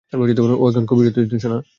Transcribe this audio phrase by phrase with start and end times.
[0.55, 1.57] ও এখন খুব উত্তেজিত, সোনা।